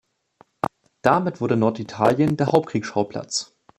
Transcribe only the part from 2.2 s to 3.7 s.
der Hauptkriegsschauplatz.